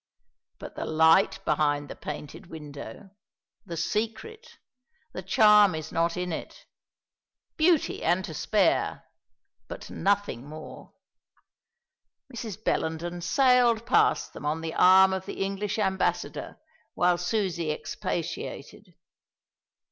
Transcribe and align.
But 0.57 0.73
the 0.75 0.85
light 0.87 1.45
behind 1.45 1.87
the 1.87 1.95
painted 1.95 2.47
window, 2.47 3.11
the 3.67 3.77
secret, 3.77 4.57
the 5.13 5.21
charm 5.21 5.75
is 5.75 5.91
not 5.91 6.17
in 6.17 6.33
it. 6.33 6.65
Beauty 7.55 8.03
and 8.03 8.25
to 8.25 8.33
spare, 8.33 9.03
but 9.67 9.91
nothing 9.91 10.47
more." 10.49 10.95
Mrs. 12.33 12.63
Bellenden 12.63 13.21
sailed 13.21 13.85
past 13.85 14.33
them 14.33 14.43
on 14.43 14.61
the 14.61 14.73
arm 14.73 15.13
of 15.13 15.27
the 15.27 15.43
English 15.45 15.77
Ambassador 15.77 16.57
while 16.95 17.19
Susie 17.19 17.69
expatiated. 17.69 18.95